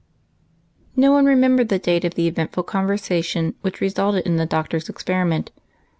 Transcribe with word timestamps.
No 0.95 1.11
one 1.11 1.25
remembered 1.27 1.69
the 1.69 1.77
date 1.77 2.03
of 2.05 2.15
the 2.15 2.25
eventful 2.27 2.63
con 2.63 2.87
versation 2.87 3.53
which 3.61 3.81
resulted 3.81 4.25
in 4.25 4.37
the 4.37 4.47
Doctor's 4.47 4.89
experiment 4.89 5.51
284 5.53 5.53
EIGHT 5.53 5.55
COUSINS. 5.55 5.77